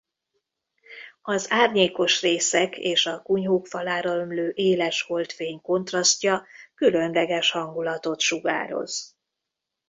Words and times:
Az 1.21 1.45
árnyékos 1.51 2.21
részek 2.21 2.77
és 2.77 3.05
a 3.05 3.21
kunyhók 3.21 3.67
falára 3.67 4.15
ömlő 4.15 4.51
éles 4.55 5.01
holdfény 5.01 5.61
kontrasztja 5.61 6.45
különleges 6.75 7.51
hangulatot 7.51 8.19
sugároz. 8.19 9.15